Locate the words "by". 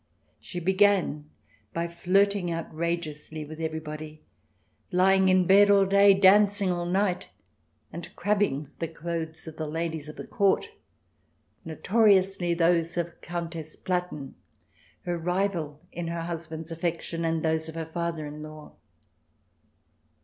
1.75-1.87